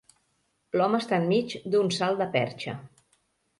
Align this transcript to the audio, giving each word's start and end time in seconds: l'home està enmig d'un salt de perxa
l'home 0.81 1.01
està 1.03 1.19
enmig 1.25 1.55
d'un 1.75 1.93
salt 1.99 2.25
de 2.25 2.29
perxa 2.39 2.77